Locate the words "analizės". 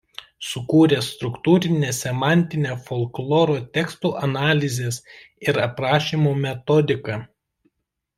4.29-4.97